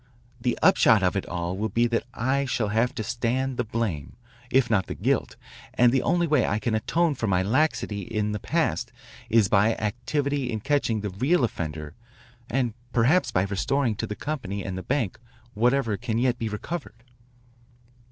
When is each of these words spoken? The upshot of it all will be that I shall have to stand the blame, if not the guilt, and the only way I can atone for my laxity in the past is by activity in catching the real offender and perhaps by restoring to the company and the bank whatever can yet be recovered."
The 0.41 0.57
upshot 0.63 1.03
of 1.03 1.15
it 1.15 1.27
all 1.27 1.55
will 1.55 1.69
be 1.69 1.85
that 1.85 2.05
I 2.11 2.45
shall 2.45 2.69
have 2.69 2.95
to 2.95 3.03
stand 3.03 3.57
the 3.57 3.63
blame, 3.63 4.13
if 4.49 4.67
not 4.67 4.87
the 4.87 4.95
guilt, 4.95 5.35
and 5.75 5.91
the 5.91 6.01
only 6.01 6.25
way 6.25 6.43
I 6.43 6.57
can 6.57 6.73
atone 6.73 7.13
for 7.13 7.27
my 7.27 7.43
laxity 7.43 8.01
in 8.01 8.31
the 8.31 8.39
past 8.39 8.91
is 9.29 9.47
by 9.47 9.75
activity 9.75 10.51
in 10.51 10.59
catching 10.61 11.01
the 11.01 11.11
real 11.11 11.43
offender 11.43 11.93
and 12.49 12.73
perhaps 12.91 13.29
by 13.31 13.43
restoring 13.43 13.93
to 13.97 14.07
the 14.07 14.15
company 14.15 14.65
and 14.65 14.75
the 14.75 14.81
bank 14.81 15.19
whatever 15.53 15.97
can 15.97 16.17
yet 16.17 16.39
be 16.39 16.49
recovered." 16.49 17.03